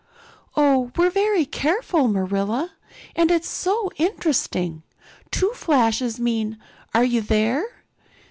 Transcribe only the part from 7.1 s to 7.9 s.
there?